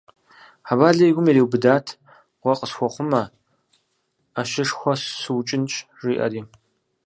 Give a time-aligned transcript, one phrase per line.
[0.67, 1.87] Хьэбалэ и гум ириубыдат,
[2.41, 3.21] къуэ къысхуэхъумэ,
[4.33, 6.41] ӏэщышхуэ сыукӏынщ жиӏэри.